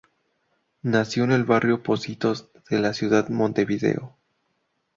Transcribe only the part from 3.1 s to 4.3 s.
de Montevideo.